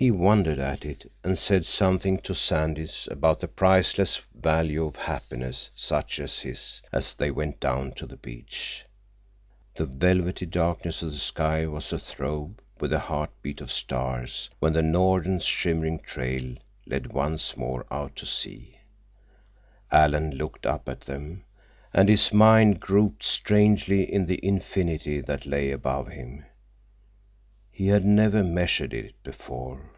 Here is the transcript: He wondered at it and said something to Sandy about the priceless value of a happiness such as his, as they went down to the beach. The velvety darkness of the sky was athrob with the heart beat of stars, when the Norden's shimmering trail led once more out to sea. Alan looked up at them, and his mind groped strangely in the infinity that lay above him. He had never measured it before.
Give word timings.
He 0.00 0.12
wondered 0.12 0.60
at 0.60 0.84
it 0.84 1.10
and 1.24 1.36
said 1.36 1.66
something 1.66 2.18
to 2.20 2.32
Sandy 2.32 2.86
about 3.08 3.40
the 3.40 3.48
priceless 3.48 4.20
value 4.32 4.86
of 4.86 4.94
a 4.94 5.00
happiness 5.00 5.70
such 5.74 6.20
as 6.20 6.38
his, 6.38 6.80
as 6.92 7.14
they 7.14 7.32
went 7.32 7.58
down 7.58 7.90
to 7.94 8.06
the 8.06 8.16
beach. 8.16 8.84
The 9.74 9.86
velvety 9.86 10.46
darkness 10.46 11.02
of 11.02 11.10
the 11.10 11.16
sky 11.18 11.66
was 11.66 11.92
athrob 11.92 12.60
with 12.78 12.92
the 12.92 13.00
heart 13.00 13.32
beat 13.42 13.60
of 13.60 13.72
stars, 13.72 14.48
when 14.60 14.74
the 14.74 14.82
Norden's 14.82 15.44
shimmering 15.44 15.98
trail 15.98 16.54
led 16.86 17.12
once 17.12 17.56
more 17.56 17.84
out 17.90 18.14
to 18.18 18.26
sea. 18.26 18.78
Alan 19.90 20.30
looked 20.36 20.64
up 20.64 20.88
at 20.88 21.00
them, 21.00 21.42
and 21.92 22.08
his 22.08 22.32
mind 22.32 22.78
groped 22.78 23.24
strangely 23.24 24.04
in 24.04 24.26
the 24.26 24.38
infinity 24.46 25.20
that 25.22 25.44
lay 25.44 25.72
above 25.72 26.06
him. 26.06 26.44
He 27.70 27.86
had 27.86 28.04
never 28.04 28.42
measured 28.42 28.92
it 28.92 29.22
before. 29.22 29.92